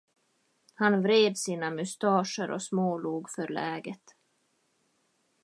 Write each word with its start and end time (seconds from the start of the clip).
Han 0.75 1.01
vred 1.03 1.37
sina 1.37 1.69
mustascher 1.71 2.51
och 2.51 2.63
smålog 2.63 3.29
förläget. 3.29 4.01